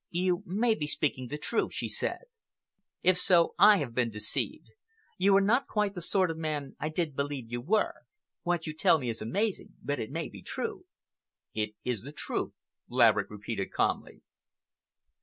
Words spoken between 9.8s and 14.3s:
it may be true." "It is the truth," Laverick repeated calmly.